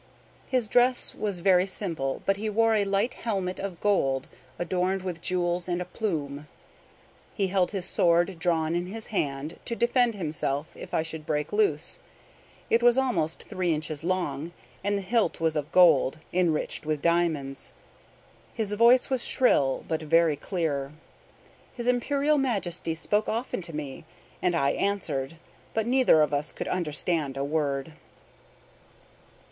[0.47, 4.27] His dress was very simple; but he wore a light helmet of gold,
[4.57, 6.47] adorned with jewels and a plume.
[7.35, 11.53] He held his sword drawn in his hand, to defend himself if I should break
[11.53, 11.99] loose;
[12.67, 14.53] it was almost three inches long,
[14.83, 17.71] and the hilt was of gold, enriched with diamonds.
[18.55, 20.93] His voice was shrill, but very clear.
[21.75, 24.05] His Imperial Majesty spoke often to me,
[24.41, 25.35] and I answered;
[25.75, 27.93] but neither of us could understand a word.